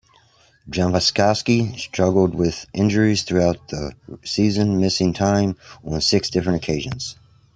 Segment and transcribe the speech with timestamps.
[0.67, 3.93] Jovanovski struggled with injuries throughout the
[4.23, 7.17] season, missing time on six different occasions.